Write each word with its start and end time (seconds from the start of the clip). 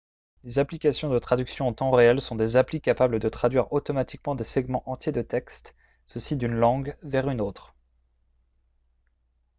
les 0.43 0.57
applications 0.57 1.11
de 1.11 1.19
traduction 1.19 1.67
en 1.67 1.73
temps 1.73 1.91
réel 1.91 2.21
sont 2.21 2.35
des 2.35 2.57
applis 2.57 2.81
capable 2.81 3.19
de 3.19 3.29
traduire 3.29 3.71
automatiquement 3.71 4.33
des 4.33 4.43
segments 4.43 4.81
entiers 4.89 5.11
de 5.11 5.21
texte 5.21 5.75
ceci 6.05 6.35
d'une 6.37 6.55
langue 6.55 6.97
vers 7.03 7.29
une 7.29 7.39
autre 7.39 7.75